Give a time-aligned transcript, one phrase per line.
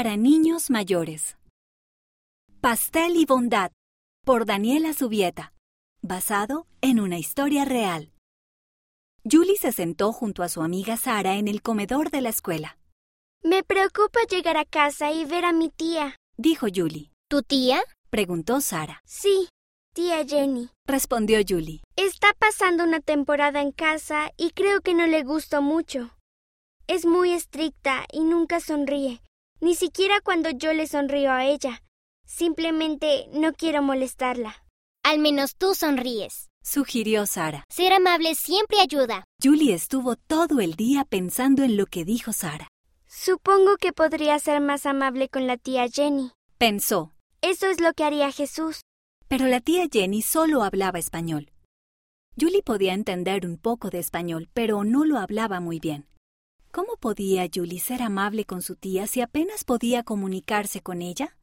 [0.00, 1.36] Para niños mayores.
[2.62, 3.70] Pastel y bondad
[4.24, 5.52] por Daniela Subieta,
[6.00, 8.10] basado en una historia real.
[9.30, 12.78] Julie se sentó junto a su amiga Sara en el comedor de la escuela.
[13.42, 16.16] Me preocupa llegar a casa y ver a mi tía.
[16.38, 17.12] Dijo Julie.
[17.28, 17.82] ¿Tu tía?
[18.08, 19.02] Preguntó Sara.
[19.04, 19.50] Sí,
[19.94, 20.70] tía Jenny.
[20.86, 21.82] Respondió Julie.
[21.96, 26.16] Está pasando una temporada en casa y creo que no le gustó mucho.
[26.86, 29.20] Es muy estricta y nunca sonríe,
[29.60, 31.82] ni siquiera cuando yo le sonrío a ella.
[32.26, 34.64] Simplemente no quiero molestarla.
[35.02, 36.48] Al menos tú sonríes.
[36.62, 37.64] Sugirió Sara.
[37.70, 39.24] Ser amable siempre ayuda.
[39.42, 42.68] Julie estuvo todo el día pensando en lo que dijo Sara.
[43.06, 46.30] Supongo que podría ser más amable con la tía Jenny.
[46.58, 47.12] Pensó.
[47.40, 48.82] Eso es lo que haría Jesús.
[49.26, 51.50] Pero la tía Jenny solo hablaba español.
[52.38, 56.06] Julie podía entender un poco de español, pero no lo hablaba muy bien.
[56.72, 61.36] ¿Cómo podía Julie ser amable con su tía si apenas podía comunicarse con ella?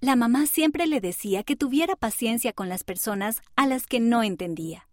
[0.00, 4.22] La mamá siempre le decía que tuviera paciencia con las personas a las que no
[4.22, 4.88] entendía.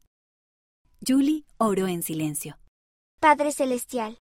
[1.06, 2.58] Julie oró en silencio.
[3.22, 4.18] Padre Celestial,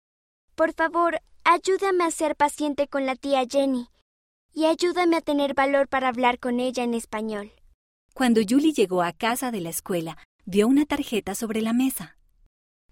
[0.56, 3.88] por favor, ayúdame a ser paciente con la tía Jenny
[4.52, 7.52] y ayúdame a tener valor para hablar con ella en español.
[8.14, 12.16] Cuando Julie llegó a casa de la escuela, vio una tarjeta sobre la mesa.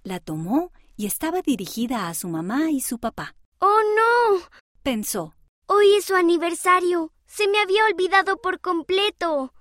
[0.02, 3.34] La tomó y estaba dirigida a su mamá y su papá.
[3.58, 4.40] ¡Oh, no!
[4.82, 5.34] Pensó.
[5.66, 7.12] Hoy es su aniversario.
[7.26, 9.52] Se me había olvidado por completo.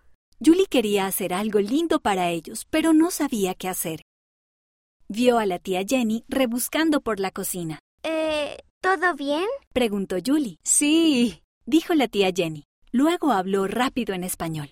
[0.44, 4.02] Julie quería hacer algo lindo para ellos, pero no sabía qué hacer.
[5.08, 7.80] Vio a la tía Jenny rebuscando por la cocina.
[8.04, 9.48] Eh, ¿todo bien?
[9.72, 10.58] preguntó Julie.
[10.64, 12.66] Sí, dijo la tía Jenny.
[12.92, 14.70] Luego habló rápido en español.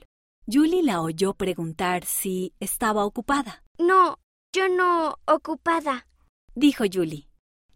[0.52, 3.64] Julie la oyó preguntar si estaba ocupada.
[3.78, 4.18] No,
[4.54, 6.08] yo no ocupada,
[6.56, 7.28] dijo Julie.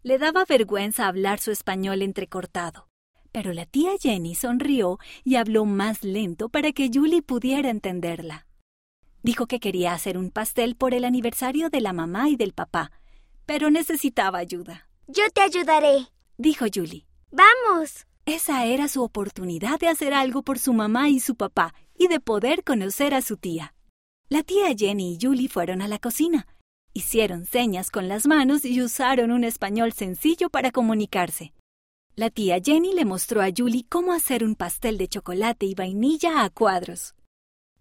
[0.02, 2.88] Le daba vergüenza hablar su español entrecortado.
[3.32, 8.46] Pero la tía Jenny sonrió y habló más lento para que Julie pudiera entenderla.
[9.22, 12.92] Dijo que quería hacer un pastel por el aniversario de la mamá y del papá,
[13.44, 14.88] pero necesitaba ayuda.
[15.08, 16.08] Yo te ayudaré,
[16.38, 17.06] dijo Julie.
[17.30, 18.06] Vamos.
[18.24, 22.20] Esa era su oportunidad de hacer algo por su mamá y su papá y de
[22.20, 23.74] poder conocer a su tía.
[24.28, 26.46] La tía Jenny y Julie fueron a la cocina,
[26.96, 31.52] hicieron señas con las manos y usaron un español sencillo para comunicarse.
[32.14, 36.42] La tía Jenny le mostró a Julie cómo hacer un pastel de chocolate y vainilla
[36.42, 37.14] a cuadros.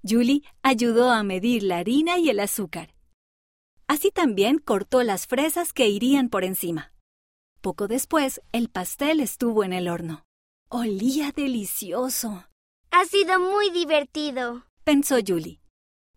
[0.04, 2.94] Julie ayudó a medir la harina y el azúcar.
[3.88, 6.92] Así también cortó las fresas que irían por encima.
[7.62, 10.26] Poco después, el pastel estuvo en el horno.
[10.68, 12.46] Olía delicioso.
[12.92, 15.62] Ha sido muy divertido, pensó Julie.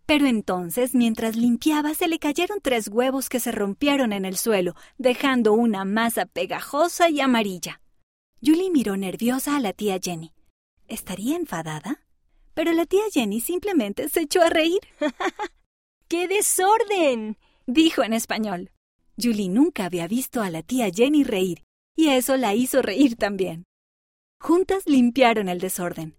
[0.09, 4.73] Pero entonces, mientras limpiaba, se le cayeron tres huevos que se rompieron en el suelo,
[4.97, 7.79] dejando una masa pegajosa y amarilla.
[8.43, 10.33] Julie miró nerviosa a la tía Jenny.
[10.87, 12.01] ¿Estaría enfadada?
[12.55, 14.79] Pero la tía Jenny simplemente se echó a reír.
[16.07, 17.37] ¡Qué desorden!
[17.67, 18.71] dijo en español.
[19.15, 21.65] Julie nunca había visto a la tía Jenny reír,
[21.95, 23.65] y eso la hizo reír también.
[24.41, 26.18] Juntas limpiaron el desorden.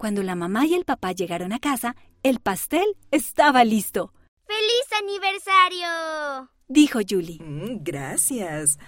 [0.00, 4.14] Cuando la mamá y el papá llegaron a casa, el pastel estaba listo.
[4.46, 6.50] ¡Feliz aniversario!
[6.68, 7.38] dijo Julie.
[7.38, 8.78] Mm, gracias.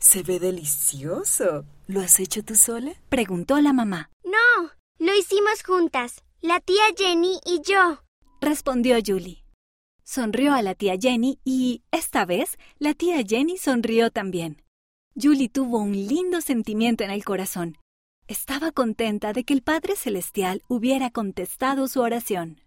[0.00, 1.66] Se ve delicioso.
[1.86, 2.94] ¿Lo has hecho tú sola?
[3.08, 4.10] preguntó la mamá.
[4.24, 8.02] No, lo hicimos juntas, la tía Jenny y yo,
[8.40, 9.44] respondió Julie.
[10.02, 14.64] Sonrió a la tía Jenny y, esta vez, la tía Jenny sonrió también.
[15.14, 17.78] Julie tuvo un lindo sentimiento en el corazón.
[18.28, 22.60] Estaba contenta de que el Padre Celestial hubiera contestado su oración.